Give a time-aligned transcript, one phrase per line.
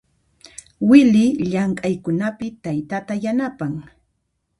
[0.87, 3.73] Wily llamk'aykunapi taytayta yanapan.